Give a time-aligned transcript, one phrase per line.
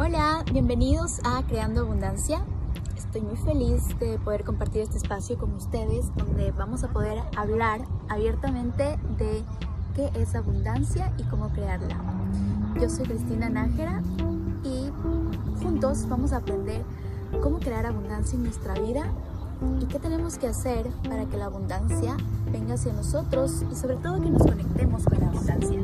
[0.00, 2.44] Hola, bienvenidos a Creando Abundancia.
[2.96, 7.80] Estoy muy feliz de poder compartir este espacio con ustedes donde vamos a poder hablar
[8.08, 9.42] abiertamente de
[9.96, 11.96] qué es abundancia y cómo crearla.
[12.80, 14.00] Yo soy Cristina Nájera
[14.62, 14.92] y
[15.60, 16.84] juntos vamos a aprender
[17.42, 19.12] cómo crear abundancia en nuestra vida
[19.80, 22.16] y qué tenemos que hacer para que la abundancia
[22.52, 25.80] venga hacia nosotros y sobre todo que nos conectemos con la abundancia.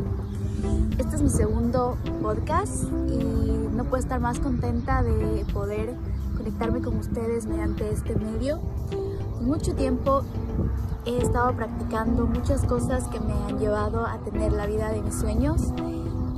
[0.99, 3.19] Este es mi segundo podcast y
[3.77, 5.95] no puedo estar más contenta de poder
[6.37, 8.61] conectarme con ustedes mediante este medio.
[9.43, 10.23] Mucho tiempo
[11.05, 15.15] he estado practicando muchas cosas que me han llevado a tener la vida de mis
[15.15, 15.61] sueños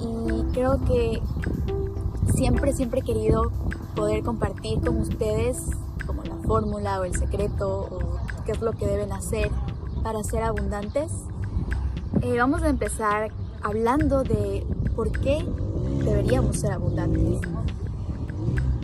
[0.00, 1.22] y creo que
[2.34, 3.52] siempre, siempre he querido
[3.94, 5.62] poder compartir con ustedes
[6.04, 7.98] como la fórmula o el secreto o
[8.44, 9.50] qué es lo que deben hacer
[10.02, 11.12] para ser abundantes.
[12.22, 13.30] Eh, vamos a empezar
[13.62, 15.44] hablando de por qué
[16.04, 17.40] deberíamos ser abundantes.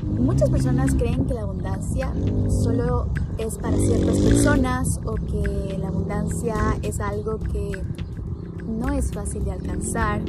[0.02, 2.12] Muchas personas creen que la abundancia
[2.48, 3.06] solo
[3.38, 7.82] es para ciertas personas o que la abundancia es algo que
[8.66, 10.20] no es fácil de alcanzar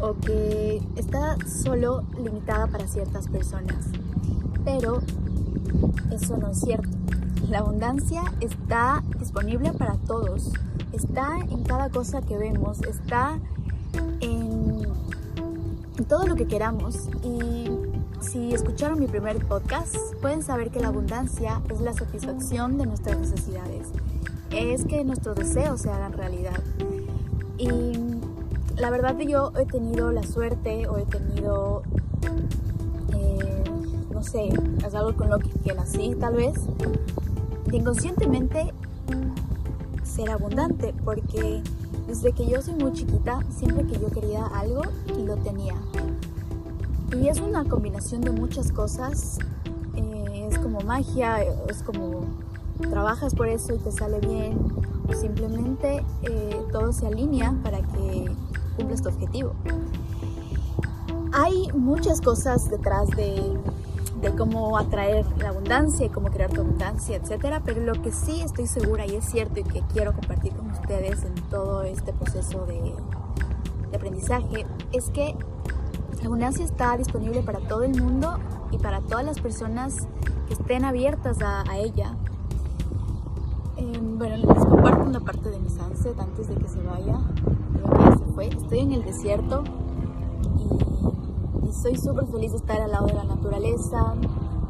[0.00, 3.86] o que está solo limitada para ciertas personas.
[4.64, 5.00] Pero
[6.10, 6.88] eso no es cierto.
[7.48, 10.52] La abundancia está disponible para todos,
[10.92, 13.38] está en cada cosa que vemos, está
[14.20, 14.82] en,
[16.08, 17.08] todo lo que queramos.
[17.22, 17.70] Y
[18.20, 23.18] si escucharon mi primer podcast, pueden saber que la abundancia es la satisfacción de nuestras
[23.18, 23.88] necesidades.
[24.50, 26.60] Es que nuestros deseos se hagan realidad.
[27.56, 27.68] Y
[28.76, 31.82] la verdad que yo he tenido la suerte o he tenido,
[33.14, 33.64] eh,
[34.12, 34.50] no sé,
[34.86, 36.54] es algo con lo que, que nací tal vez,
[37.66, 38.72] de inconscientemente
[40.04, 41.62] ser abundante porque
[42.12, 44.82] desde que yo soy muy chiquita, siempre que yo quería algo,
[45.24, 45.74] lo tenía.
[47.18, 49.38] Y es una combinación de muchas cosas.
[49.96, 52.26] Eh, es como magia, es como
[52.90, 54.58] trabajas por eso y te sale bien.
[55.18, 58.30] Simplemente eh, todo se alinea para que
[58.76, 59.54] cumplas tu objetivo.
[61.32, 63.56] Hay muchas cosas detrás de
[64.36, 67.62] cómo atraer la abundancia y cómo crear tu abundancia, etcétera.
[67.64, 71.24] Pero lo que sí estoy segura y es cierto y que quiero compartir con ustedes
[71.24, 72.94] en todo este proceso de,
[73.94, 75.34] aprendizaje es que
[76.18, 78.38] la abundancia está disponible para todo el mundo
[78.70, 80.08] y para todas las personas
[80.48, 82.16] que estén abiertas a, ella.
[83.76, 87.18] Em, bueno, les comparto una parte de mi sunset antes de que se vaya.
[87.72, 88.46] Creo que se fue.
[88.48, 89.64] Estoy en el desierto
[91.72, 94.14] soy súper feliz de estar al lado de la naturaleza,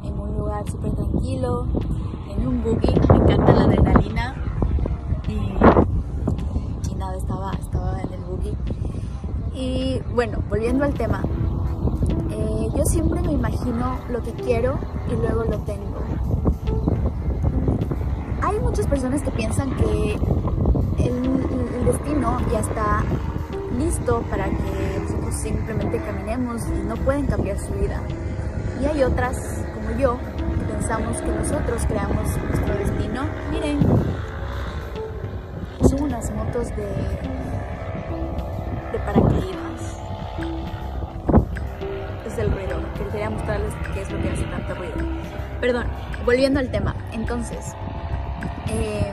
[0.05, 1.67] en un lugar súper tranquilo,
[2.31, 4.35] en un buggy, me encanta la adrenalina
[5.29, 8.57] y, nada, estaba, estaba en el buggy.
[9.63, 11.23] Y bueno, volviendo al tema,
[12.31, 14.77] eh, yo siempre me imagino lo que quiero
[15.09, 16.03] y luego lo tengo.
[18.43, 20.15] Hay muchas personas que piensan que
[20.99, 23.05] el destino ya está
[23.79, 28.03] listo para que nosotros simplemente caminemos y no pueden cambiar su vida.
[28.83, 30.19] Y hay otras, como yo,
[30.59, 33.23] que pensamos que nosotros creamos nuestro destino.
[33.53, 33.79] Miren,
[35.89, 37.42] son unas motos de,
[38.93, 39.99] de paracaídas.
[42.27, 44.95] Es el ruido, que quería mostrarles qué es lo que hace tanto ruido.
[45.61, 45.87] Perdón,
[46.25, 46.95] volviendo al tema.
[47.13, 47.75] Entonces,
[48.69, 49.13] eh,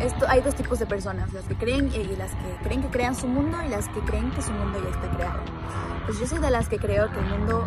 [0.00, 3.14] esto, hay dos tipos de personas, las que creen y las que creen que crean
[3.14, 5.40] su mundo y las que creen que su mundo ya está creado.
[6.06, 7.66] Pues yo soy de las que creo que el mundo,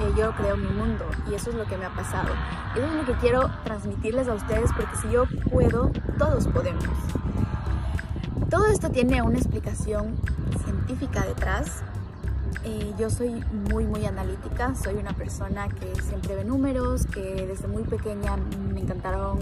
[0.00, 2.34] eh, yo creo mi mundo y eso es lo que me ha pasado.
[2.76, 6.84] Eso es lo que quiero transmitirles a ustedes porque si yo puedo, todos podemos.
[8.50, 10.16] Todo esto tiene una explicación
[10.64, 11.84] científica detrás.
[12.64, 17.68] Eh, yo soy muy, muy analítica, soy una persona que siempre ve números, que desde
[17.68, 18.36] muy pequeña
[18.74, 19.38] me encantaron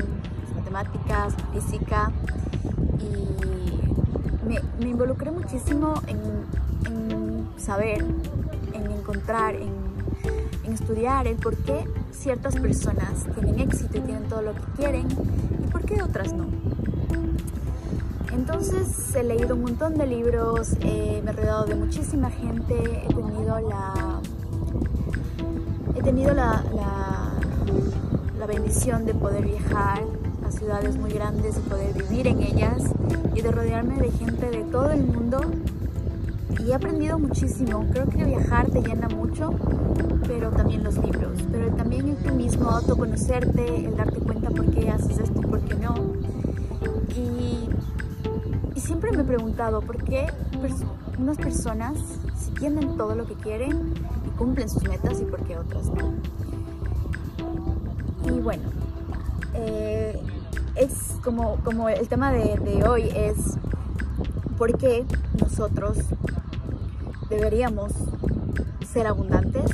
[0.55, 2.13] matemáticas, física
[3.01, 8.05] y me, involucré muchísimo en, saber,
[8.75, 9.73] en encontrar, en,
[10.65, 15.07] en, estudiar el por qué ciertas personas tienen éxito y tienen todo lo que quieren
[15.65, 16.47] y por qué otras no.
[18.39, 23.59] Entonces he leído un montón de libros, me he rodeado de muchísima gente, he tenido
[23.59, 24.21] la,
[25.97, 26.65] he tenido la,
[28.39, 30.03] la, bendición de poder viajar
[30.51, 32.83] ciudades muy grandes y poder vivir en ellas
[33.35, 35.41] y de rodearme de gente de todo el mundo
[36.65, 37.87] y he aprendido muchísimo.
[37.93, 39.51] Creo que viajar te llena mucho,
[40.27, 44.89] pero también los libros, pero también el tú mismo, autoconocerte, el darte cuenta por qué
[44.89, 46.18] haces esto y por qué no.
[48.89, 50.27] Siempre me he preguntado por qué
[51.19, 51.99] unas personas
[52.39, 53.93] si tienen todo lo que quieren
[54.27, 56.15] y cumplen sus metas y por qué otras no.
[58.25, 58.63] Y bueno,
[59.53, 60.19] eh,
[60.75, 63.59] es como, como el tema de, de hoy es
[64.57, 65.05] por qué
[65.39, 65.99] nosotros
[67.29, 67.93] deberíamos
[68.91, 69.71] ser abundantes.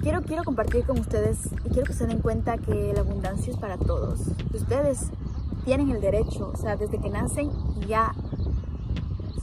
[0.00, 1.36] Quiero, quiero compartir con ustedes
[1.66, 4.20] y quiero que se den cuenta que la abundancia es para todos.
[4.54, 5.10] Ustedes
[5.64, 7.50] tienen el derecho, o sea, desde que nacen
[7.86, 8.12] ya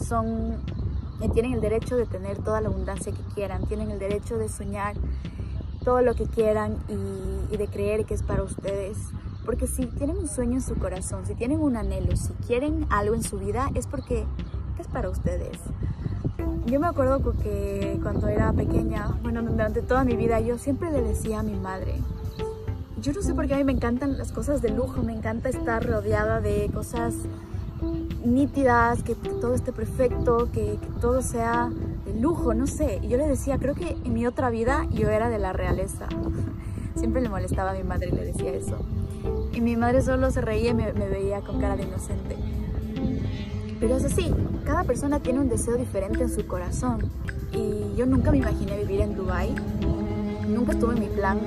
[0.07, 0.57] son,
[1.21, 4.49] eh, tienen el derecho de tener toda la abundancia que quieran, tienen el derecho de
[4.49, 4.95] soñar
[5.83, 8.97] todo lo que quieran y, y de creer que es para ustedes.
[9.45, 13.15] Porque si tienen un sueño en su corazón, si tienen un anhelo, si quieren algo
[13.15, 14.25] en su vida, es porque
[14.77, 15.57] es para ustedes.
[16.65, 21.01] Yo me acuerdo que cuando era pequeña, bueno, durante toda mi vida, yo siempre le
[21.01, 21.95] decía a mi madre,
[23.07, 25.47] yo no sé por qué a mí me encantan las cosas de lujo, me encanta
[25.47, 27.13] estar rodeada de cosas
[28.25, 31.69] nítidas, que, todo esté perfecto, que, que, todo sea
[32.03, 32.99] de lujo, no sé.
[33.01, 36.09] Y yo le decía, creo que en mi otra vida yo era de la realeza.
[36.97, 38.77] Siempre le molestaba a mi madre y le decía eso.
[39.53, 42.35] Y mi madre solo se reía y me, veía con cara de inocente.
[43.79, 44.33] Pero es así,
[44.65, 47.09] cada persona tiene un deseo diferente en su corazón.
[47.53, 49.55] Y yo nunca me imaginé vivir en Dubai.
[50.45, 51.39] Nunca estuve en mi plan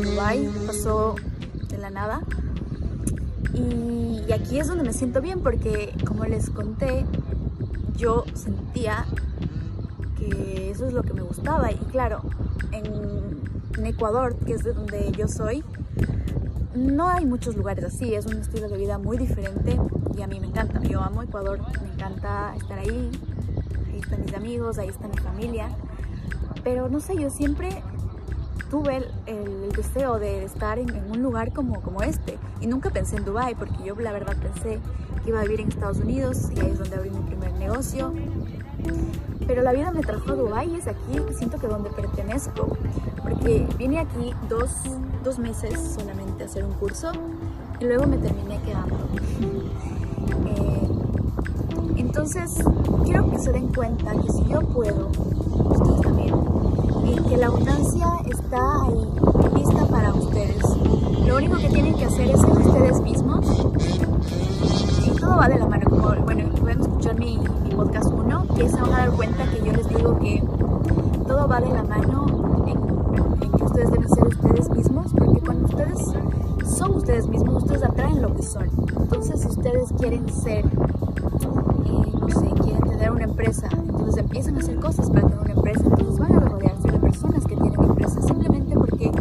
[0.00, 1.14] Dubai, pasó
[1.68, 2.22] de la nada.
[3.54, 7.04] Y, y, aquí es donde me siento bien porque, como les conté,
[7.96, 9.04] yo sentía
[10.18, 11.70] que eso es lo que me gustaba.
[11.72, 12.22] Y claro,
[12.72, 13.40] en,
[13.78, 15.64] en Ecuador, que es de donde yo soy,
[16.74, 19.76] no hay muchos lugares así, es un estilo de vida muy diferente
[20.16, 20.80] y a mí me encanta.
[20.82, 23.10] Yo amo Ecuador, me encanta estar ahí,
[23.88, 25.68] ahí están mis amigos, ahí está mi familia.
[26.62, 27.82] Pero no sé, yo siempre
[28.70, 33.54] tuve el, deseo de estar en, un lugar como, este y nunca pensé en Dubai
[33.54, 34.78] porque yo la verdad pensé
[35.22, 38.12] que iba a vivir en Estados Unidos y ahí es donde abrí mi primer negocio.
[39.46, 42.76] Pero la vida me trajo a Dubai y es aquí siento que donde pertenezco
[43.22, 44.70] porque vine aquí dos,
[45.24, 47.10] dos meses solamente a hacer un curso
[47.80, 48.96] y luego me terminé quedando.
[50.46, 50.88] Eh,
[51.96, 52.62] entonces,
[53.04, 55.10] quiero que se den cuenta que si yo puedo,
[57.28, 59.08] que la abundancia está ahí,
[59.56, 60.62] lista para ustedes.
[61.26, 63.46] Lo único que tienen que hacer es ser ustedes mismos
[65.06, 65.90] y todo va de la mano.
[65.90, 69.64] Como, bueno, pueden escuchar mi, mi podcast 1, que se van a dar cuenta que
[69.64, 70.42] yo les digo que
[71.26, 72.26] todo va de la mano
[72.66, 75.98] en, en que ustedes deben ser ustedes mismos, porque cuando ustedes
[76.76, 78.68] son ustedes mismos, ustedes atraen lo que son.
[78.98, 84.60] Entonces, si ustedes quieren ser, eh, no sé, quieren tener una empresa, entonces empiezan a
[84.60, 88.24] hacer cosas para tener una empresa, entonces van a rodearse de personas que tienen empresas
[88.24, 89.12] simplemente porque eh,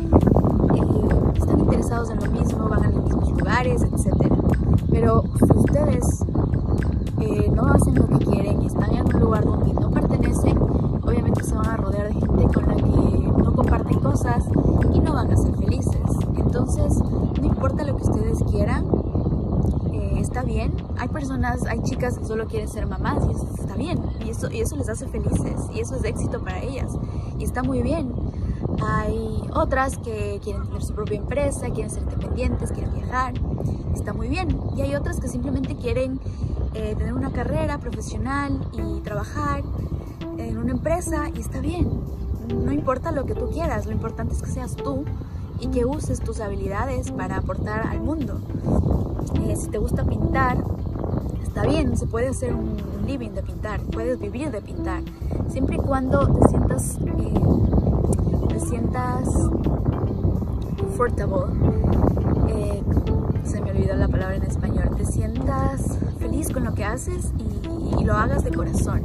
[1.35, 4.33] están interesados en lo mismo, van a los mismos lugares, etc.
[4.91, 6.25] Pero si ustedes
[7.19, 10.57] eh, no hacen lo que quieren y están en un lugar donde no pertenecen,
[11.03, 14.45] obviamente se van a rodear de gente con la que no comparten cosas
[14.93, 15.99] y no van a ser felices.
[16.37, 16.97] Entonces,
[17.39, 18.85] no importa lo que ustedes quieran,
[19.93, 20.73] eh, está bien.
[20.97, 23.99] Hay personas, hay chicas que solo quieren ser mamás y eso está bien.
[24.25, 26.93] Y eso, y eso les hace felices y eso es éxito para ellas.
[27.37, 28.13] Y está muy bien.
[28.81, 33.33] Hay otras que quieren tener su propia empresa, quieren ser independientes, quieren viajar.
[33.93, 34.57] Está muy bien.
[34.77, 36.21] Y hay otras que simplemente quieren
[36.73, 39.63] eh, tener una carrera profesional y trabajar
[40.37, 41.89] en una empresa y está bien.
[42.63, 45.03] No importa lo que tú quieras, lo importante es que seas tú
[45.59, 48.39] y que uses tus habilidades para aportar al mundo.
[49.29, 50.57] Si te gusta pintar,
[51.43, 55.01] está bien, se puede hacer un, living de pintar, puedes vivir de pintar,
[55.49, 57.33] siempre y cuando te sientas, eh,
[58.47, 59.29] te sientas
[60.77, 61.53] comfortable,
[62.47, 62.83] eh,
[63.43, 68.01] se me olvidó la palabra en español, te sientas feliz con lo que haces y,
[68.01, 69.01] y lo hagas de corazón.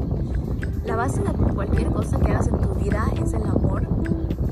[0.86, 3.86] La base de cualquier cosa que hagas en tu vida es el amor.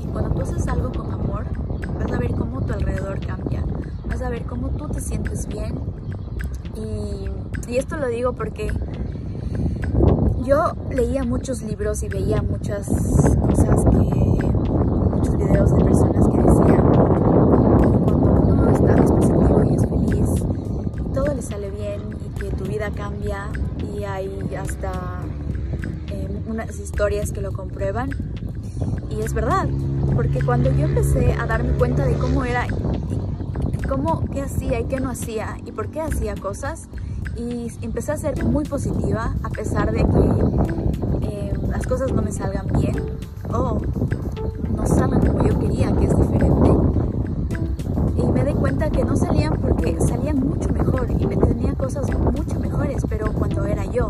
[0.01, 1.45] Y cuando tú haces algo con amor,
[1.99, 3.63] vas a ver cómo tu alrededor cambia,
[4.29, 5.79] ver cómo tú te sientes bien.
[6.75, 7.29] Y,
[7.75, 8.71] esto lo digo porque
[10.45, 16.91] yo leía muchos libros y veía muchas cosas que, muchos videos de personas que decían,
[16.91, 20.29] cuando uno está y es feliz,
[21.15, 23.47] todo le sale bien y que tu vida cambia
[23.95, 24.91] y hay hasta
[26.11, 28.11] eh, unas historias que lo comprueban.
[29.09, 29.67] Y es verdad,
[30.15, 32.67] porque cuando yo empecé a darme cuenta de cómo era
[33.87, 36.87] cómo, qué hacía y qué no hacía y por qué hacía cosas,
[37.35, 42.31] y empecé a ser muy positiva a pesar de que eh, las cosas no me
[42.31, 42.95] salgan bien
[43.51, 43.79] o
[44.75, 46.69] no salgan como yo quería, que es diferente.
[48.15, 52.07] Y me di cuenta que no salían porque salían mucho mejor y me tenía cosas
[52.19, 54.09] mucho mejores, pero cuando era yo.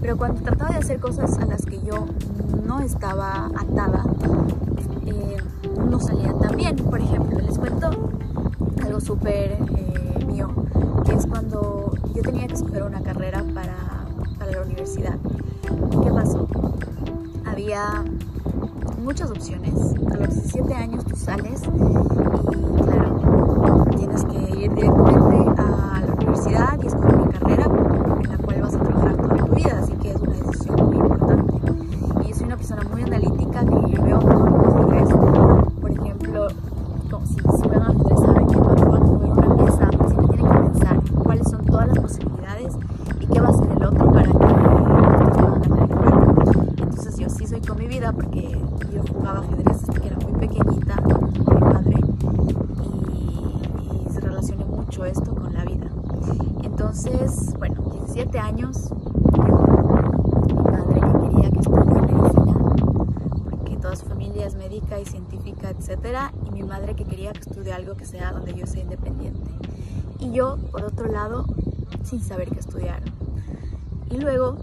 [0.00, 2.06] Pero cuando trataba de hacer cosas a las que yo
[2.66, 4.04] no estaba atada,
[9.10, 10.48] súper eh, mío,
[11.04, 13.74] que es cuando yo tenía que escoger una carrera para,
[14.38, 15.16] para la universidad.
[16.00, 16.46] ¿Qué pasó?
[17.44, 18.04] Había
[19.02, 19.74] muchas opciones.
[20.12, 26.78] A los 17 años tú sales y claro, tienes que ir directamente a la universidad
[26.80, 30.10] y escoger una carrera en la cual vas a trabajar toda tu vida, así que
[30.12, 31.52] es una decisión muy importante.
[32.22, 36.46] Y yo soy una persona muy analítica que veo todo el Por ejemplo,
[37.10, 40.52] como si, si ven ajedrez saben que cuando van a mover una pieza, siempre tienen
[40.52, 42.74] que pensar cuáles son todas las posibilidades
[43.20, 46.64] y qué va a hacer el otro para que ustedes puedan ganar el juego.
[46.78, 48.50] Entonces yo sí soy con mi vida porque
[48.92, 51.96] yo jugaba ajedrez desde que era muy pequeñita con mi madre
[52.84, 55.88] y, y se relaciona mucho esto con la vida.
[56.62, 58.90] Entonces, bueno, 17 años,
[60.46, 62.58] mi madre que quería que estudiara medicina,
[63.44, 67.40] porque toda su familia es médica y científica, etcétera, y mi madre que quería que
[67.40, 69.50] estudie algo que sea donde yo sea independiente.
[70.18, 71.46] Y yo, por otro lado,
[72.10, 73.00] sin saber qué estudiar.
[74.10, 74.56] Y luego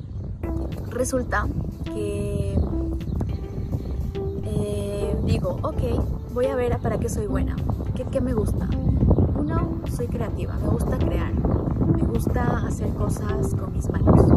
[0.90, 1.48] resulta
[1.86, 2.60] que
[4.44, 7.56] eh, digo, ok, voy a ver para qué soy buena,
[7.96, 8.68] qué, qué me gusta.
[9.38, 11.32] Uno, soy creativa, me gusta crear,
[11.96, 14.28] me gusta hacer cosas con mis manos.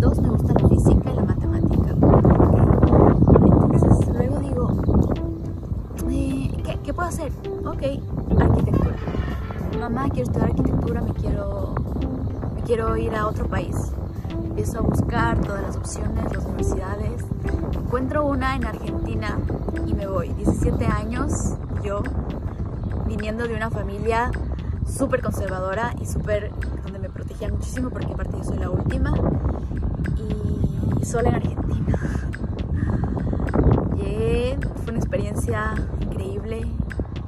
[0.00, 1.90] Dos, me gusta la física y la matemática.
[3.72, 4.72] Entonces luego digo,
[6.10, 7.30] eh, ¿qué, ¿qué puedo hacer?
[7.66, 7.82] Ok,
[8.40, 8.96] arquitectura.
[9.78, 11.74] Mamá, quiero estudiar arquitectura, me quiero,
[12.68, 13.74] quiero ir a otro país
[14.58, 17.24] empiezo a buscar todas las opciones, las universidades.
[17.72, 19.38] Encuentro una en Argentina
[19.86, 20.28] y me voy.
[20.34, 22.02] 17 años, yo,
[23.06, 24.30] viniendo de una familia
[24.86, 26.50] súper conservadora y súper,
[26.82, 29.14] donde me protegían muchísimo porque aparte yo soy la última
[31.00, 31.98] y sola en Argentina.
[33.96, 36.66] Llegué, fue una experiencia increíble,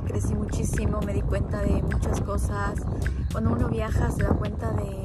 [0.05, 2.75] crecí muchísimo, me di cuenta de muchas cosas.
[3.33, 5.00] Cuando uno viaja se da cuenta de,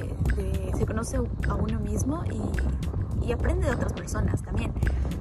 [1.06, 1.18] conoce
[1.50, 4.72] a uno mismo y, y, aprende de otras personas también.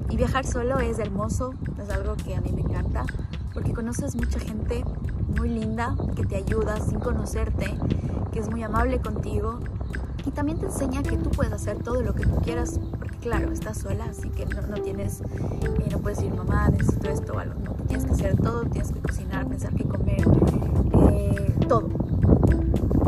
[0.08, 3.04] Y viajar solo es hermoso, es algo que a mí me encanta,
[3.52, 4.84] porque conoces mucha gente
[5.36, 7.76] muy linda que te ayuda sin conocerte,
[8.32, 9.60] que es muy amable contigo
[10.26, 13.52] y también te enseña que tú puedes hacer todo lo que tú quieras, porque claro,
[13.52, 17.38] estás sola, así que no, no tienes, eh, no puedes decir mamá, necesito esto o
[17.38, 20.24] algo, no, tienes que hacer todo, tienes que cocinar, pensar qué comer,
[21.10, 21.88] eh, todo.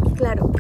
[0.05, 0.51] Y claro,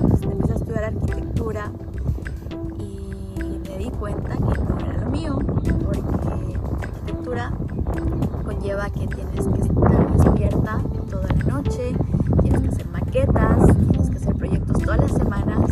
[9.08, 11.94] tienes que estar despierta toda la noche,
[12.42, 15.70] tienes que hacer maquetas, tienes que hacer proyectos todas las semanas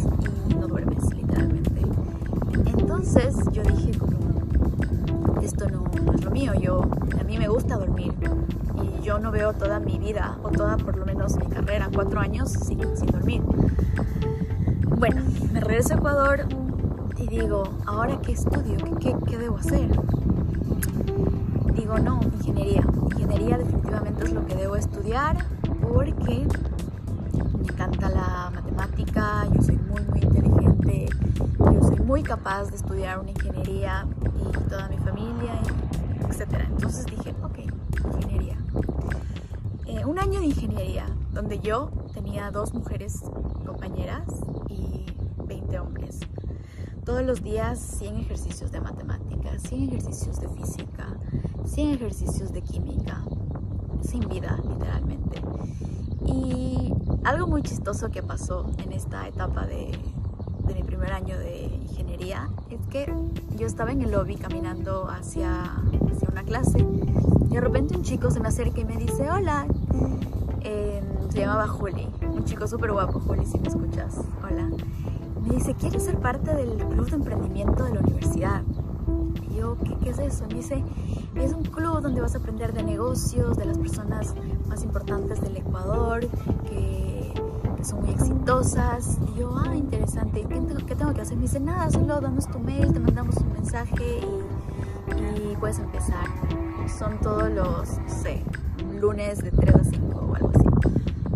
[0.51, 1.83] y no duermes literalmente.
[2.67, 4.19] Entonces yo dije como,
[5.43, 6.83] esto no, no, es lo mío, yo,
[7.21, 8.15] a mí me gusta dormir
[8.83, 12.21] y yo no veo toda mi vida o toda por lo menos mi carrera, cuatro
[12.21, 13.43] años sin, sin dormir.
[14.97, 15.23] Bueno,
[15.53, 16.41] me regreso a Ecuador
[17.17, 18.77] y digo, ¿ahora qué estudio?
[18.99, 20.04] ¿Qué, qué, qué debo hacer?
[21.85, 22.83] Digo, no, ingeniería.
[23.11, 25.37] Ingeniería definitivamente es lo que debo estudiar
[25.83, 26.49] porque
[27.59, 31.09] me encanta la matemática, yo soy muy, muy inteligente,
[31.59, 34.07] yo soy muy capaz de estudiar una ingeniería
[34.41, 35.61] y toda mi familia,
[36.27, 36.55] etc.
[36.71, 37.59] Entonces dije, ok,
[38.17, 38.57] ingeniería.
[39.85, 43.21] Eh, un año de ingeniería donde yo tenía dos mujeres
[43.67, 44.25] compañeras
[44.71, 45.05] y
[45.37, 46.21] 20 hombres.
[47.05, 51.09] Todos los días 100 ejercicios de matemáticas, 100 ejercicios de física,
[51.65, 53.23] 100 ejercicios de química,
[54.03, 55.43] sin vida literalmente.
[56.27, 56.93] Y
[57.25, 59.99] algo muy chistoso que pasó en esta etapa de,
[60.75, 63.13] mi primer año de ingeniería es que
[63.57, 66.79] yo estaba en el lobby caminando hacia, hacia una clase
[67.51, 69.67] y de repente un chico se me acerca y me dice, hola,
[70.63, 74.71] eh, se llamaba Juli, un chico súper guapo, Juli, si me escuchas, hola.
[75.43, 78.63] Me dice, ¿quieres ser parte del club de emprendimiento de la universidad?
[79.51, 80.47] Y yo, ¿qué, ¿qué, es eso?
[80.49, 80.83] Me dice,
[81.37, 84.35] es un club donde vas a aprender de negocios, de las personas
[84.69, 86.21] más importantes del Ecuador,
[86.69, 87.33] que,
[87.83, 89.19] son muy exitosas.
[89.35, 90.41] Y yo, ah, interesante.
[90.41, 91.37] ¿Y qué tengo, que hacer?
[91.37, 96.25] Me dice, nada, solo danos tu mail, te mandamos un mensaje y, y puedes empezar.
[96.99, 98.43] Son todos los, no sé,
[99.01, 100.67] lunes de 3 a 5 o algo así.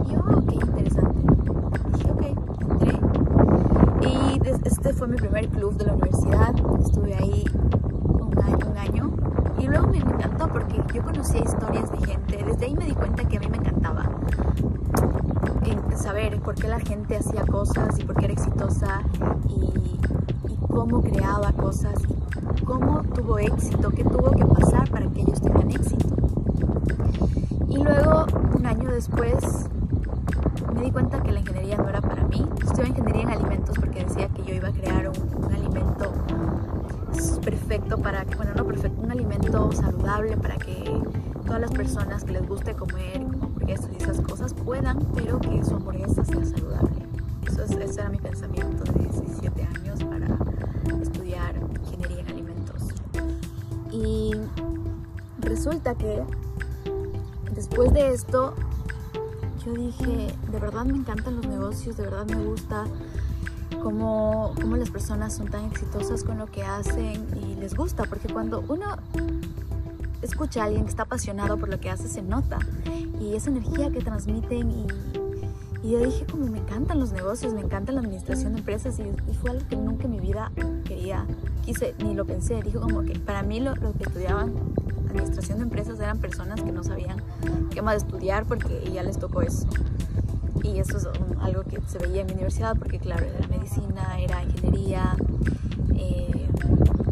[0.06, 1.18] Y yo, oh, qué interesante.
[1.92, 2.22] dije, ok,
[2.70, 3.00] entré.
[4.08, 6.54] Y este fue mi primer club de la universidad.
[6.80, 9.10] Estuve ahí un año, un año
[9.58, 10.48] Y luego me, encantó
[10.92, 14.08] yo conocía historias de gente, desde ahí me di cuenta que a mí me encantaba
[15.98, 19.02] saber por qué la gente hacía cosas y por qué era exitosa
[19.48, 19.98] y,
[20.68, 21.94] cómo creaba cosas
[22.56, 26.06] y cómo tuvo éxito, qué tuvo que pasar para que ellos tengan éxito.
[27.68, 28.26] Y luego,
[28.56, 29.68] un año después,
[30.72, 32.46] me di cuenta que la ingeniería no era para mí.
[32.62, 36.12] Estudié ingeniería en alimentos porque decía que yo iba a crear un, alimento
[37.42, 38.36] perfecto para que,
[39.72, 40.84] saludable para que
[41.44, 45.64] todas las personas que les guste comer como hamburguesas y esas cosas puedan, pero que
[45.64, 47.06] su hamburguesa sea saludable.
[47.46, 50.26] Eso es, ese era mi pensamiento de 17 años para
[51.02, 52.82] estudiar ingeniería en alimentos.
[53.90, 54.32] Y
[55.40, 56.22] resulta que
[57.54, 58.54] después de esto
[59.64, 62.84] yo dije, de verdad me encantan los negocios, de verdad me gusta
[63.82, 68.28] cómo, cómo las personas son tan exitosas con lo que hacen y les gusta, porque
[68.28, 68.96] cuando uno
[70.28, 72.58] escucha a alguien que está apasionado por lo que hace, se nota.
[73.20, 74.86] Y esa energía que transmiten y,
[75.88, 79.50] yo dije como me encantan los negocios, me encanta la administración de empresas y, fue
[79.50, 80.52] algo que nunca en mi vida
[80.84, 81.24] quería,
[81.64, 82.62] quise, ni lo pensé.
[82.62, 84.52] Dijo como que para mí lo, que estudiaban
[85.08, 87.22] administración de empresas eran personas que no sabían
[87.70, 89.66] qué más estudiar porque ya les tocó eso.
[90.62, 91.08] Y eso es
[91.40, 95.16] algo que se veía en mi universidad porque claro, era medicina, era ingeniería,
[95.94, 96.48] eh,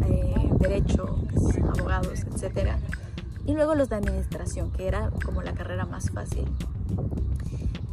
[0.05, 1.17] eh, derecho,
[1.73, 2.77] abogados, etcétera
[3.47, 6.45] y luego los de administración, que era como la carrera más fácil.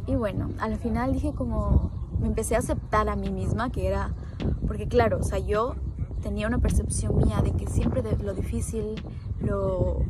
[0.05, 4.13] Y bueno, al final dije como, me empecé a aceptar a mí misma, que era,
[4.67, 5.75] porque claro, o sea, yo
[6.21, 9.01] tenía una percepción mía de que siempre lo difícil,
[9.39, 10.03] lo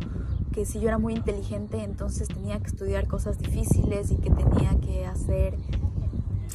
[0.52, 4.80] que si yo era muy inteligente, entonces tenía que estudiar cosas difíciles y que tenía
[4.82, 5.58] que hacer,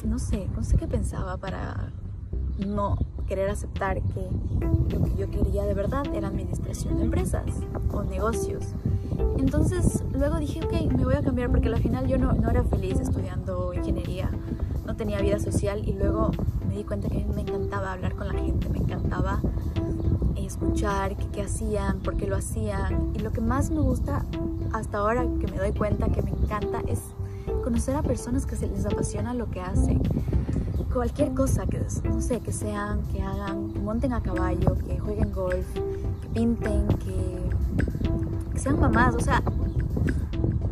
[0.03, 1.93] no sé, no sé qué pensaba para
[2.67, 2.97] no
[3.31, 4.27] querer aceptar que
[4.93, 7.45] lo que yo quería de verdad era administración de empresas
[7.93, 8.73] o negocios.
[9.37, 12.65] Entonces luego dije, ok, me voy a cambiar porque al final yo no, no era
[12.65, 14.29] feliz estudiando ingeniería,
[14.85, 16.31] no tenía vida social y luego
[16.67, 19.39] me di cuenta que me encantaba hablar con la gente, me encantaba
[20.35, 23.13] escuchar qué, qué hacían, por qué lo hacían.
[23.15, 24.25] Y lo que más me gusta
[24.73, 26.99] hasta ahora que me doy cuenta que me encanta es
[27.63, 30.01] conocer a personas que se les apasiona lo que hacen
[30.91, 35.31] cualquier cosa que, no sé, que sean, que hagan, que monten a caballo, que jueguen
[35.31, 39.41] golf, que pinten, que, sean mamás, o sea,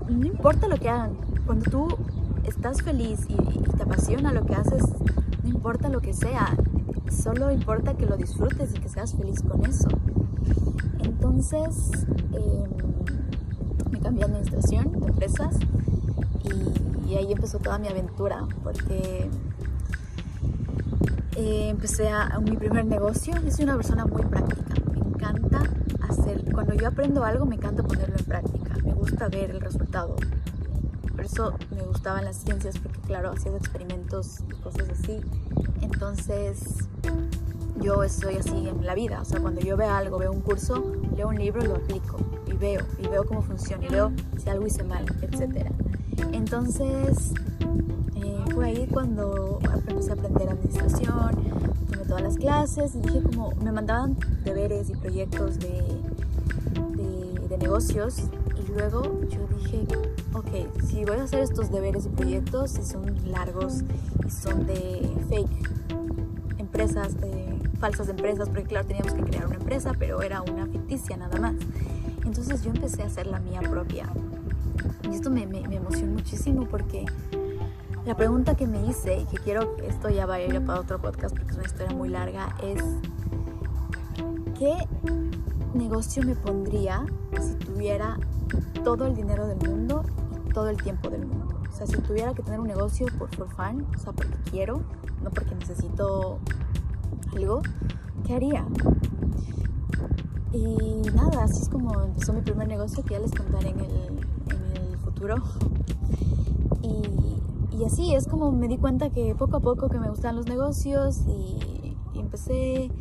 [0.08, 1.13] no importa lo que hagan,
[1.45, 1.88] cuando tú
[2.43, 4.84] estás feliz y, te apasiona lo que haces,
[5.43, 6.55] no importa lo que sea,
[7.10, 9.88] solo importa que lo disfrutes y que seas feliz con eso.
[10.99, 11.91] Entonces,
[12.34, 15.55] em, me cambié a administración de empresas
[16.43, 19.29] y, y ahí empezó toda mi aventura, porque
[21.39, 23.34] eh, empecé a, mi primer negocio.
[23.41, 24.73] Yo soy una persona muy práctica.
[24.91, 25.63] Me encanta
[26.02, 28.75] hacer, cuando yo aprendo algo, me encanta ponerlo en práctica.
[28.84, 30.17] Me gusta ver el resultado.
[31.15, 35.21] Por eso me gustaban las ciencias, porque claro, hacía experimentos y cosas así.
[35.82, 36.89] Entonces,
[37.82, 39.21] yo estoy así en la vida.
[39.21, 42.54] O sea, cuando yo veo algo, veo un curso, leo un libro, lo aplico y
[42.54, 45.71] veo, y veo cómo funciona, y veo si algo hice mal, etc.
[46.34, 47.34] Entonces,
[48.60, 49.60] fue ahí cuando
[49.99, 51.35] empecé a aprender administración,
[51.91, 55.83] tomé todas las clases y dije como me mandaban deberes y proyectos de,
[57.49, 58.23] de, negocios
[58.55, 59.85] y luego yo dije,
[60.33, 63.81] ok, si voy a hacer estos deberes y proyectos y son largos
[64.25, 65.69] y son de fake
[66.57, 71.17] empresas, de falsas empresas, porque claro, teníamos que crear una empresa, pero era una ficticia
[71.17, 71.55] nada más.
[72.25, 74.07] Entonces yo empecé a hacer la mía propia.
[75.12, 77.05] Y esto me, me, me emocionó muchísimo porque
[78.05, 80.99] la pregunta que me hice, y que quiero, esto ya va a ir para otro
[80.99, 82.83] podcast porque es una historia muy larga, es
[84.57, 84.75] ¿qué
[85.73, 87.05] negocio me pondría
[87.39, 88.17] si tuviera
[88.83, 90.03] todo el dinero del mundo
[90.45, 91.62] y todo el tiempo del mundo?
[91.69, 94.81] O sea, si tuviera que tener un negocio por for fun, o sea, porque quiero,
[95.23, 96.39] no porque necesito
[97.35, 97.62] algo,
[98.25, 98.65] ¿qué haría?
[100.51, 103.91] Y nada, así es como empezó mi primer negocio que ya les contaré en el,
[104.49, 105.35] en el futuro.
[107.79, 110.47] Y así es como me di cuenta que poco a poco que me gustan los
[110.47, 112.91] negocios y, empecé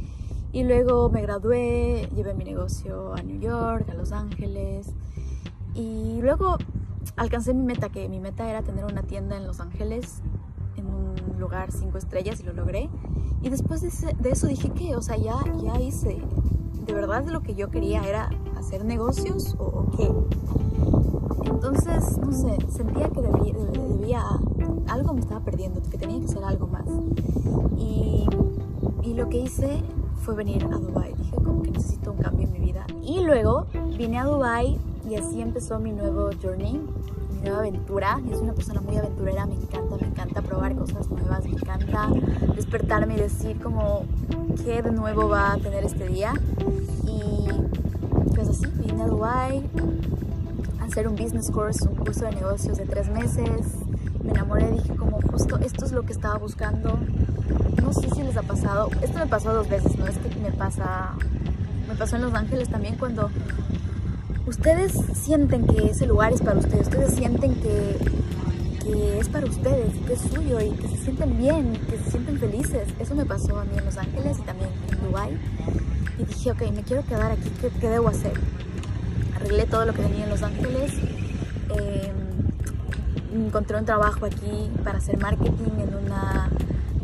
[0.52, 4.94] y luego me gradué, llevé mi negocio a New York, a Los Ángeles
[5.74, 6.58] y luego
[7.16, 10.22] alcancé mi meta, que mi meta era tener una tienda en Los Ángeles,
[10.76, 12.88] en un lugar cinco estrellas y lo logré.
[13.42, 16.22] Y después de, eso dije que, o sea, ya, ya hice,
[16.86, 20.08] de verdad lo que yo quería era hacer negocios o, o qué.
[21.50, 23.54] Entonces, no sé, sentía que debía,
[23.98, 24.24] debía,
[24.88, 26.86] algo me estaba perdiendo, que tenía que hacer algo más.
[27.78, 28.26] Y,
[29.02, 29.82] y lo que hice
[30.22, 31.14] fue venir a Dubai.
[31.14, 32.86] Dije, como que necesito un cambio en mi vida.
[33.02, 36.80] Y luego vine a Dubai y así empezó mi nuevo journey,
[37.32, 38.20] mi nueva aventura.
[38.26, 42.10] Yo soy una persona muy aventurera, me encanta, me encanta probar cosas nuevas, me encanta
[42.54, 44.04] despertarme y decir como
[44.64, 46.34] qué de nuevo va a tener este día.
[47.06, 47.48] Y
[48.34, 49.64] pues así, vine a Dubai
[50.80, 53.87] a hacer un business course, un curso de negocios de tres meses.
[54.28, 56.98] Me enamoré, dije como justo esto es lo que estaba buscando.
[57.82, 60.52] No sé si les ha pasado, esto me pasó dos veces, no es que me
[60.52, 61.14] pasa,
[61.88, 63.30] me pasó en Los Ángeles también cuando
[64.46, 67.96] ustedes sienten que ese lugar es para ustedes, ustedes sienten que,
[68.84, 72.38] que es para ustedes, que es suyo y que se sienten bien, que se sienten
[72.38, 72.86] felices.
[72.98, 75.38] Eso me pasó a mí en Los Ángeles y también en Dubai.
[76.18, 78.34] Y dije, ok, me quiero quedar aquí, ¿qué, debo hacer?
[79.36, 80.92] Arreglé todo lo que tenía en Los Ángeles.
[81.70, 82.12] Eh,
[83.32, 86.48] encontré un trabajo aquí para hacer marketing en una,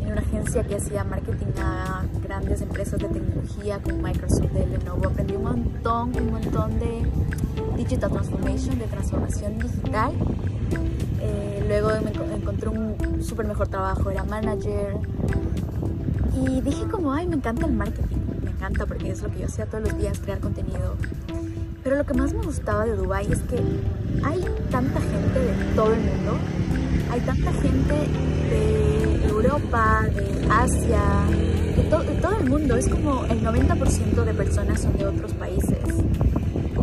[0.01, 5.07] en una agencia que hacía marketing a grandes empresas de tecnología como Microsoft, de Lenovo.
[5.07, 7.05] Aprendí un montón, un montón de
[7.77, 10.13] digital transformation, de transformación digital.
[11.21, 14.97] Eh, luego me encontré un súper mejor trabajo, era manager.
[16.33, 19.45] Y dije como, ay, me encanta el marketing, me encanta porque es lo que yo
[19.45, 20.95] hacía todos los días, crear contenido.
[21.85, 23.57] Pero lo que más me gustaba de Dubai es que
[24.23, 26.39] hay tanta gente de todo el mundo,
[27.11, 27.93] hay tanta gente
[28.49, 31.03] de Europa, de Asia,
[31.75, 35.31] de, to de todo el mundo, es como el 90% de personas son de otros
[35.33, 35.77] países.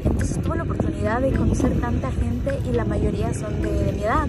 [0.04, 4.04] Entonces tuve la oportunidad de conocer tanta gente y la mayoría son de, de mi
[4.04, 4.28] edad,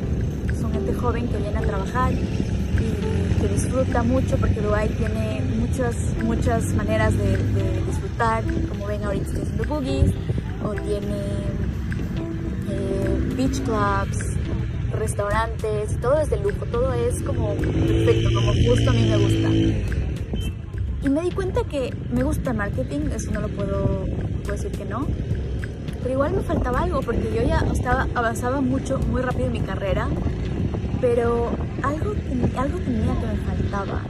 [0.59, 5.95] son gente joven que viene a trabajar y que disfruta mucho porque Dubai tiene muchas,
[6.23, 10.11] muchas maneras de, de disfrutar, como ven ahorita estoy haciendo boogies,
[10.63, 11.17] o tiene
[12.69, 14.37] eh, beach clubs,
[14.97, 19.49] restaurantes, todo es de lujo, todo es como perfecto, como justo a mí me gusta.
[21.03, 24.05] Y me di cuenta que me gusta el marketing, eso no lo puedo,
[24.43, 25.05] puedo decir que no,
[26.01, 29.61] pero igual me faltaba algo porque yo ya estaba avanzaba mucho, muy rápido en mi
[29.61, 30.07] carrera,
[31.01, 31.49] pero
[31.81, 32.13] algo,
[32.57, 34.01] algo tenía que me faltaba,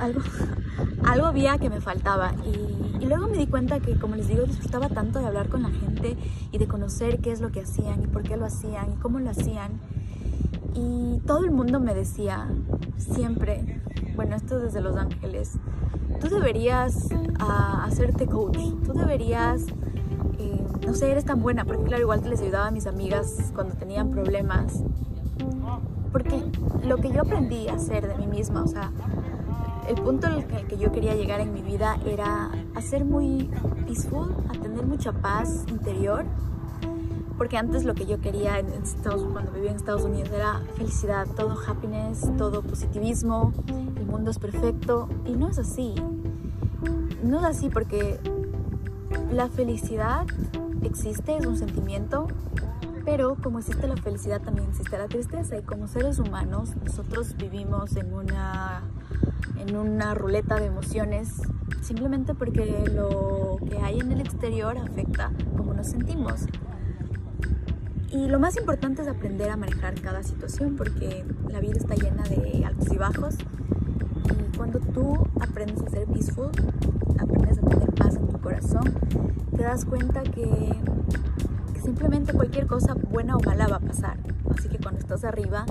[0.00, 0.20] algo,
[1.04, 4.42] algo había que me faltaba y y luego me di cuenta que, como les digo,
[4.42, 6.16] disfrutaba tanto de hablar con la gente
[6.50, 9.20] y de conocer qué es lo que hacían y por qué lo hacían y cómo
[9.20, 9.80] lo hacían.
[10.74, 12.48] Y todo el mundo me decía
[12.96, 13.80] siempre,
[14.16, 15.52] bueno, esto desde Los Ángeles,
[16.20, 19.66] tú deberías uh, hacerte coach, tú deberías,
[20.40, 23.52] eh, no sé, eres tan buena, porque claro, igual que les ayudaba a mis amigas
[23.54, 24.82] cuando tenían problemas,
[26.10, 26.42] porque
[26.84, 28.90] lo que yo aprendí a hacer de mí misma, o sea,
[29.88, 33.50] el punto al que yo quería llegar en mi vida era a ser muy
[33.86, 36.24] peaceful, a tener mucha paz interior,
[37.38, 41.26] porque antes lo que yo quería en Estados, cuando vivía en Estados Unidos era felicidad,
[41.36, 43.52] todo happiness, todo positivismo,
[43.96, 45.94] el mundo es perfecto y no es así.
[47.22, 48.18] No es así porque
[49.30, 50.26] la felicidad
[50.82, 52.28] existe, es un sentimiento,
[53.04, 57.96] pero como existe la felicidad también existe la tristeza y como seres humanos nosotros vivimos
[57.96, 58.82] en una
[59.58, 61.42] en una ruleta de emociones
[61.80, 66.46] simplemente porque lo que hay en el exterior afecta cómo nos sentimos.
[68.10, 72.22] Y lo más importante es aprender a manejar cada situación porque la vida está llena
[72.24, 73.36] de altos y bajos.
[73.36, 76.50] Y cuando tú aprendes a ser peaceful,
[77.18, 78.94] aprendes a tener paz en tu corazón,
[79.56, 80.48] te das cuenta que,
[81.74, 84.18] que simplemente cualquier cosa buena o mala va a pasar.
[84.56, 85.66] Así que cuando estás arriba,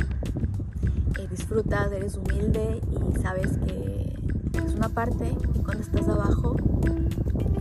[1.30, 4.16] disfrutas, eres humilde y sabes que
[4.54, 6.56] es una parte y cuando estás abajo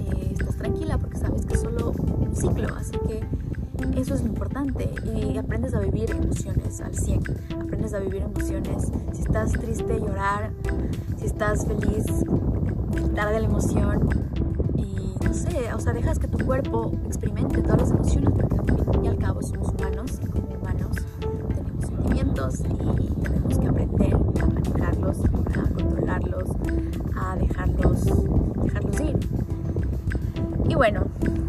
[0.01, 3.25] eh, estás tranquila porque sabes que es solo un ciclo, así que
[3.97, 4.91] eso es importante.
[5.05, 7.23] Y aprendes a vivir emociones al 100,
[7.61, 10.53] aprendes a vivir emociones, si estás triste llorar,
[11.19, 12.05] si estás feliz
[12.91, 14.09] gritar de la emoción.
[14.77, 18.93] Y no sé, o sea, dejas que tu cuerpo experimente todas las emociones porque al
[18.93, 20.97] fin y al cabo somos humanos y como humanos
[21.55, 26.51] tenemos sentimientos y tenemos que aprender a manejarlos, a controlarlos,
[27.17, 28.05] a dejarlos,
[28.63, 29.19] dejarlos ir.
[30.69, 31.05] Y bueno,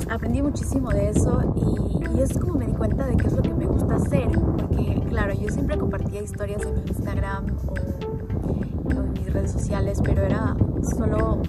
[0.09, 3.53] aprendí muchísimo de eso y, es como me di cuenta de qué es lo que
[3.53, 4.29] me gusta hacer.
[4.31, 7.75] Porque claro, yo siempre compartía historias en mi Instagram o,
[8.89, 10.55] en mis redes sociales, pero era
[10.97, 11.41] solo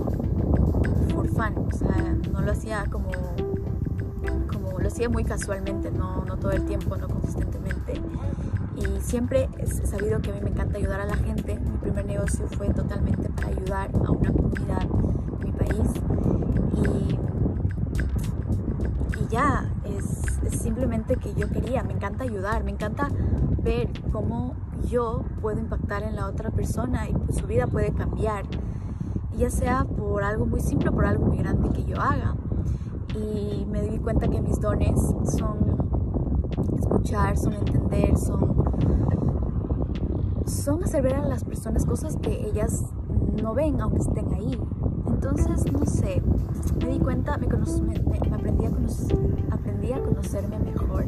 [1.08, 1.68] for fun.
[1.72, 3.10] O sea, no lo hacía como,
[4.52, 7.65] como lo hacía muy casualmente, no, no todo el tiempo, no consistentemente
[9.06, 11.58] siempre he sabido que a mí me encanta ayudar a la gente.
[11.58, 15.88] Mi primer negocio fue totalmente para ayudar a una comunidad en mi país
[16.74, 17.18] y,
[19.22, 23.08] y ya, es, es, simplemente que yo quería, me encanta ayudar, me encanta
[23.62, 24.54] ver cómo
[24.88, 28.44] yo puedo impactar en la otra persona y su vida puede cambiar.
[29.36, 32.34] ya sea por algo muy simple o por algo muy grande que yo haga.
[33.14, 34.98] Y me di cuenta que mis dones
[35.38, 35.76] son
[36.76, 38.55] escuchar, son entender, son,
[40.46, 42.84] son hacer ver a las personas cosas que ellas
[43.42, 44.58] no ven aunque estén ahí.
[45.06, 46.22] Entonces, no sé,
[46.80, 51.06] me di cuenta, me, aprendí, a aprendí a conocerme mejor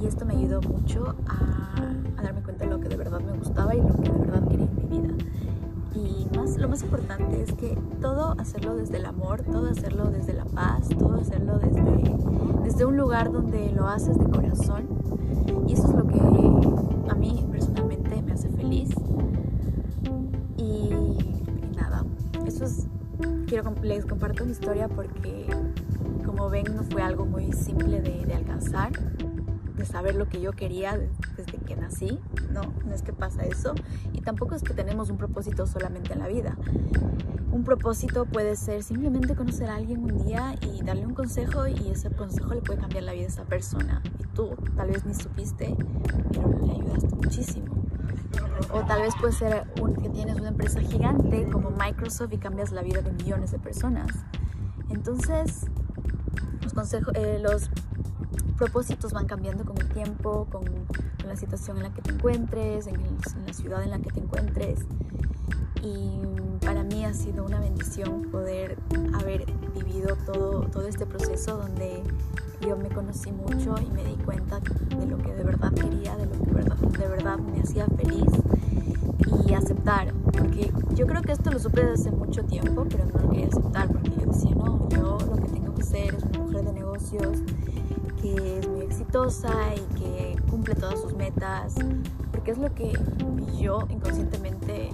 [0.00, 1.74] y esto me ayudó mucho a,
[2.18, 4.48] a darme cuenta de lo que de verdad me gustaba y lo que de verdad
[4.48, 5.14] quería en mi vida.
[5.94, 10.34] Y más, lo más importante es que todo hacerlo desde el amor, todo hacerlo desde
[10.34, 11.82] la paz, todo hacerlo desde,
[12.62, 14.86] desde un lugar donde lo haces de corazón.
[15.66, 16.05] Y eso es lo
[23.86, 25.46] les comparto mi historia porque
[26.24, 28.90] como ven no fue algo muy simple de, alcanzar
[29.76, 30.98] de saber lo que yo quería
[31.36, 32.18] desde que nací,
[32.50, 33.74] no, no es que pasa eso
[34.12, 36.56] y tampoco es que tenemos un propósito solamente en la vida.
[37.52, 41.90] Un propósito puede ser simplemente conocer a alguien un día y darle un consejo y
[41.90, 45.14] ese consejo le puede cambiar la vida a esa persona y tú tal vez ni
[45.14, 45.76] supiste,
[46.32, 47.75] pero le ayudaste muchísimo.
[48.72, 52.72] O tal vez puede ser un, que tienes una empresa gigante como Microsoft y cambias
[52.72, 54.08] la vida de millones de personas.
[54.88, 55.66] Entonces,
[56.62, 57.70] los consejos, eh, los
[58.56, 60.64] propósitos van cambiando con el tiempo, con,
[61.26, 63.00] la situación en la que te encuentres, en,
[63.46, 64.86] la ciudad en la que te encuentres.
[65.82, 66.20] Y
[66.64, 68.78] para mí ha sido una bendición poder
[69.12, 72.04] haber vivido todo, todo este proceso donde
[72.60, 76.26] yo me conocí mucho y me di cuenta de lo que de verdad quería, de
[76.26, 78.24] lo que de verdad me hacía feliz
[79.46, 80.12] y aceptar.
[80.32, 83.48] Porque yo creo que esto lo supe desde hace mucho tiempo, pero no lo quería
[83.48, 86.72] aceptar porque yo decía, no, yo lo que tengo que ser es una mujer de
[86.72, 87.38] negocios
[88.20, 91.74] que es muy exitosa y que cumple todas sus metas,
[92.30, 92.92] porque es lo que
[93.58, 94.90] yo inconscientemente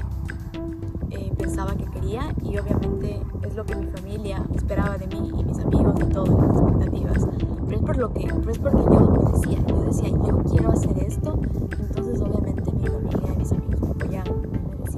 [1.11, 5.45] eh, pensaba que quería y obviamente es lo que mi familia esperaba de mí y
[5.45, 7.29] mis amigos y todas las expectativas.
[7.67, 10.99] Pero es por lo que, pero es porque yo decía, yo decía, yo quiero hacer
[10.99, 11.39] esto,
[11.79, 13.92] entonces obviamente mi familia y mis amigos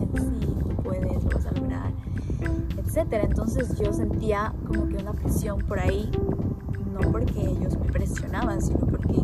[0.01, 1.93] tú puedes, lo vas a lograr,
[2.79, 3.25] etcétera.
[3.25, 6.11] Entonces yo sentía como que una presión por ahí
[6.95, 9.15] no porque ellos me presionaban, sino porque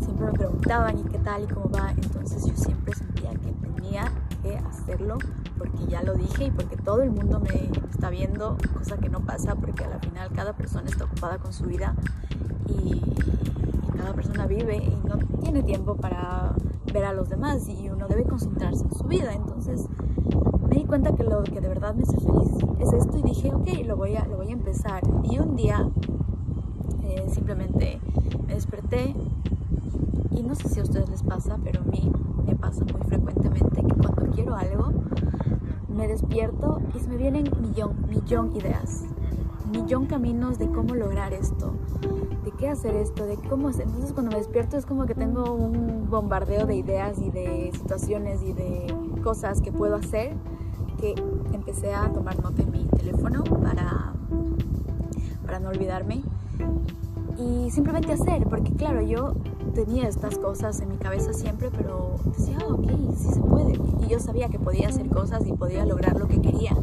[0.00, 1.92] siempre me preguntaban y qué tal y cómo va.
[1.92, 4.10] Entonces yo siempre sentía que tenía
[4.42, 5.18] que hacerlo
[5.58, 9.20] porque ya lo dije y porque todo el mundo me está viendo, cosa que no
[9.20, 11.94] pasa porque al final cada persona está ocupada con su vida
[12.68, 13.00] y,
[13.96, 16.54] cada persona vive y no tiene tiempo para
[16.92, 19.32] ver a los demás y uno debe concentrarse en su vida.
[19.34, 19.88] Entonces
[20.68, 22.50] me di cuenta que lo que de verdad me hace feliz
[22.80, 25.02] es esto y dije, ok, lo voy a, lo voy a empezar.
[25.24, 25.88] Y un día
[27.32, 28.00] simplemente
[28.46, 29.14] me desperté
[30.30, 32.10] y no sé si a ustedes les pasa, pero a mí
[32.46, 34.92] me pasa muy frecuentemente que cuando quiero algo,
[35.88, 39.04] me despierto y se me vienen millón, millón ideas,
[39.70, 41.72] millón caminos de cómo lograr esto,
[42.44, 43.86] de qué hacer esto, de cómo hacer.
[43.86, 48.42] Entonces cuando me despierto es como que tengo un bombardeo de ideas y de situaciones
[48.42, 50.34] y de cosas que puedo hacer
[50.98, 51.14] que
[51.52, 54.12] empecé a tomar nota en mi teléfono para,
[55.44, 56.22] para no olvidarme
[57.38, 59.34] y simplemente hacer, porque claro, yo
[59.74, 63.72] tenía estas cosas en mi cabeza siempre, pero decía, ah, ok, sí se puede.
[64.04, 66.76] Y yo sabía que podía hacer cosas y podía lograr lo que quería,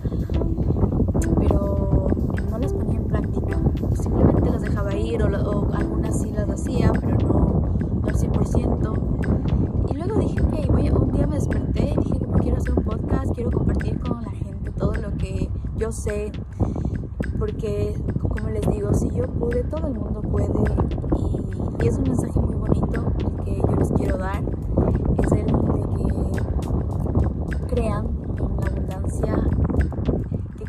[5.17, 9.89] o, algunas sí las hacía, pero no, no al 100%.
[9.89, 13.33] Y luego dije, ok, voy, un día me desperté y dije quiero hacer un podcast,
[13.33, 16.31] quiero compartir con la gente todo lo que yo sé,
[17.39, 20.47] porque como les digo, si yo pude, todo el mundo puede
[21.81, 24.43] y, es un mensaje muy bonito el que yo les quiero dar,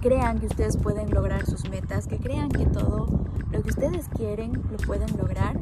[0.00, 3.06] crean que ustedes pueden lograr sus metas, que crean que todo
[3.52, 5.60] lo que ustedes quieren lo pueden lograr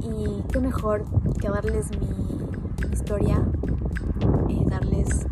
[0.00, 1.04] y qué mejor
[1.40, 3.42] que darles mi historia,
[4.48, 5.26] eh, darles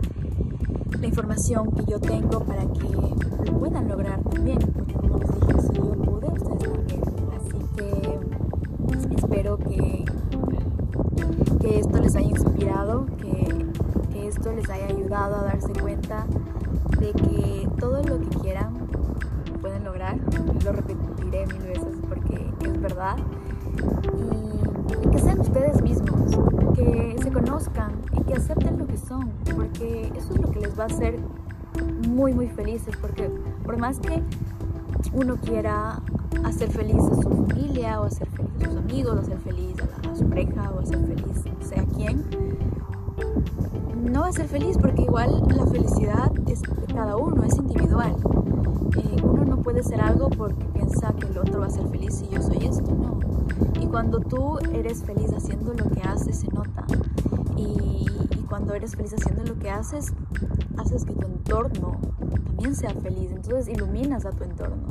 [0.99, 2.89] la información que yo tengo para que
[3.47, 7.01] lo puedan lograr también, porque como les dije, si yo pude, ustedes también.
[7.37, 10.05] Así que espero que,
[11.79, 16.27] esto les haya inspirado, que esto les haya ayudado a darse cuenta
[17.01, 18.75] de que todo lo que quieran
[19.61, 20.19] pueden lograr.
[20.65, 23.17] Lo repetiré mil veces porque es verdad.
[24.19, 26.37] Y, que sean ustedes mismos,
[26.75, 30.79] que se conozcan y que acepten lo que son, porque eso es lo que les
[30.79, 31.19] va a hacer
[32.09, 33.31] muy muy felices, porque
[33.65, 34.23] por más que
[35.13, 36.01] uno quiera
[36.45, 39.75] hacer feliz a su familia o hacer feliz a sus amigos o hacer feliz
[40.11, 42.25] a, su pareja o hacer feliz sea quien,
[44.05, 46.33] no va a ser feliz porque igual la felicidad
[46.93, 48.15] cada uno, es individual.
[48.97, 52.23] Eh, uno no puede ser algo porque piensa que el otro va a ser feliz
[52.23, 53.21] y yo soy esto, no.
[53.81, 56.85] Y cuando tú eres feliz haciendo lo que haces, se nota.
[57.57, 60.13] Y, y cuando eres feliz haciendo lo que haces,
[60.77, 61.99] haces que tu entorno
[62.47, 63.31] también sea feliz.
[63.31, 64.91] Entonces iluminas a tu entorno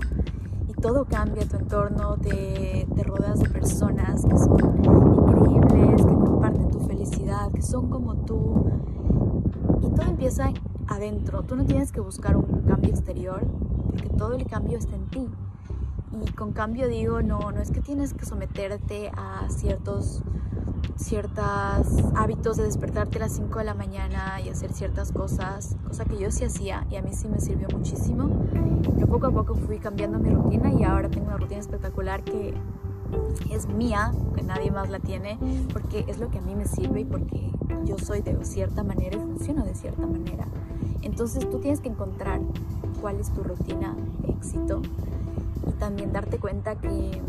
[0.81, 6.79] todo cambia tu entorno, te, te rodeas de personas que son increíbles, que comparten tu
[6.79, 8.65] felicidad, que son como tú.
[9.81, 10.51] Y todo empieza
[10.89, 11.43] adentro.
[11.43, 13.45] Tú no tienes que buscar un cambio exterior,
[13.87, 15.27] porque todo el cambio está en ti.
[16.11, 20.23] Y con cambio digo, no, no es que tienes que someterte a ciertos
[20.95, 26.03] ciertos hábitos de despertarte a las 5 de la mañana y hacer ciertas cosas, cosa
[26.03, 28.29] que yo sí hacía y a mí sí me sirvió muchísimo.
[28.95, 32.53] Pero poco a poco fui cambiando mi rutina y ahora tengo una rutina espectacular que
[33.49, 35.39] es mía, que nadie más la tiene,
[35.71, 37.51] porque es lo que a mí me sirve y porque
[37.85, 40.47] yo soy de cierta manera y funciono de cierta manera.
[41.01, 42.41] Entonces tú tienes que encontrar
[43.01, 43.95] cuál es tu rutina
[44.27, 44.81] éxito
[45.67, 47.21] y también darte cuenta que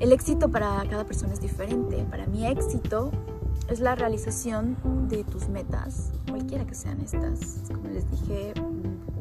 [0.00, 2.04] el éxito para cada persona es diferente.
[2.10, 3.10] Para mí éxito
[3.68, 4.76] es la realización
[5.08, 7.62] de tus metas, cualquiera que sean estas.
[7.68, 8.52] Como les dije,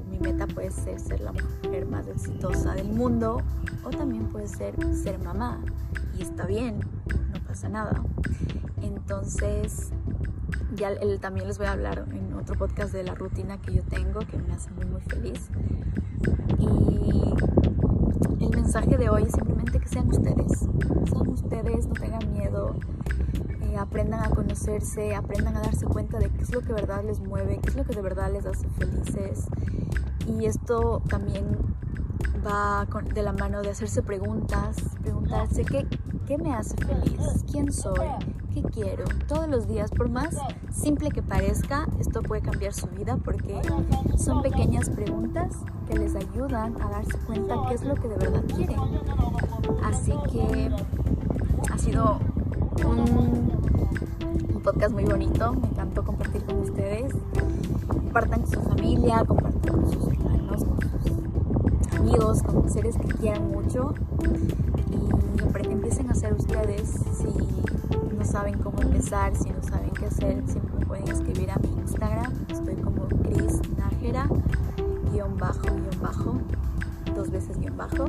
[0.10, 3.42] mi meta puede ser ser la mujer más exitosa del mundo
[3.84, 5.62] o también puede ser ser mamá.
[6.18, 6.80] Y está bien,
[7.34, 8.04] no pasa nada.
[8.82, 9.92] Entonces,
[10.76, 14.20] ya también les voy a hablar en otro podcast de la rutina que yo tengo,
[14.20, 15.50] que me hace muy, muy feliz.
[16.60, 17.34] Y
[18.44, 20.68] el mensaje de hoy es simplemente que sean ustedes.
[21.10, 22.76] Sean ustedes, no tengan miedo,
[23.62, 27.06] eh, aprendan a conocerse, aprendan a darse cuenta de qué es lo que de verdad
[27.06, 29.46] les mueve, qué es lo que de verdad les hace felices.
[30.28, 31.46] Y esto también
[32.46, 35.88] va de la mano de hacerse preguntas, preguntarse qué,
[36.28, 38.10] qué me hace feliz, quién soy,
[38.54, 39.06] qué quiero.
[39.28, 40.36] Todos los días, por más
[40.72, 43.60] simple que parezca, esto puede cambiar su vida porque
[44.18, 45.54] son pequeñas preguntas
[45.90, 48.80] que les ayudan a darse cuenta qué es lo que de verdad quieren.
[49.84, 50.70] Así que
[51.72, 52.20] ha sido
[52.86, 53.00] un,
[54.56, 57.14] un podcast muy bonito, me encantó compartir con ustedes.
[57.88, 63.50] Compartan con su familia, compartan con sus hermanos, con sus amigos, con seres que quieran
[63.52, 63.94] mucho
[64.94, 67.73] y empiecen a hacer ustedes si
[68.24, 71.68] no saben cómo empezar, si no saben qué hacer, siempre me pueden escribir a mi
[71.82, 72.32] Instagram.
[72.48, 74.30] Estoy como Cris Nájera,
[75.12, 76.38] guion bajo, guion bajo,
[77.14, 78.06] dos veces guion bajo.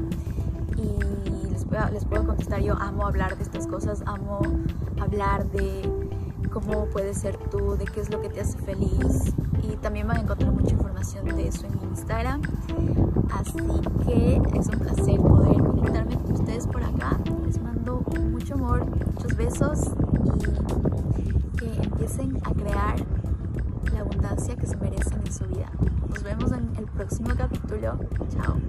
[0.77, 4.41] Y les, les puedo contestar, yo amo hablar de estas cosas, amo
[5.01, 5.91] hablar de
[6.53, 9.35] cómo puedes ser tú, de qué es lo que te hace feliz.
[9.65, 12.41] Y también van a encontrar mucha información de eso en mi Instagram.
[13.33, 13.59] Así
[14.07, 17.19] que es un placer poder conectarme con ustedes por acá.
[17.45, 18.01] Les mando
[18.31, 19.91] mucho amor, muchos besos
[22.05, 22.97] empiecen a crear
[23.95, 25.71] la abundancia que se merecen en su vida.
[26.11, 27.99] Nos vemos en el próximo capítulo.
[28.29, 28.61] Chao.